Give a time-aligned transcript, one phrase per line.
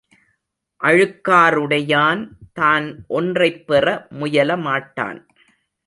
[0.81, 2.21] அழுக்காறுடையான்,
[2.53, 2.87] தான்
[3.09, 3.85] ஒன்றைப்பெற
[4.11, 5.19] முயல மாட்டான்.